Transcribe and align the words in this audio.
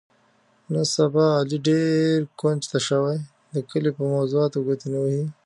نن 0.71 0.83
سبا 0.95 1.25
علي 1.39 1.57
ډېر 1.67 2.13
کونج 2.39 2.61
ته 2.71 2.79
شوی، 2.87 3.17
د 3.53 3.55
کلي 3.69 3.91
په 3.97 4.03
موضاتو 4.13 4.57
ګوتې 4.65 4.87
نه 4.93 4.99
وهي. 5.03 5.25